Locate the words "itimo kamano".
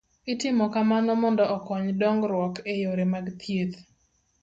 0.33-1.11